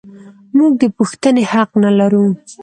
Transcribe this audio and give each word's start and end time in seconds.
موږ 0.57 0.71
د 0.81 0.83
پوښتنې 0.97 1.43
حق 1.51 1.69
نه 1.83 1.91
لرو. 1.99 2.25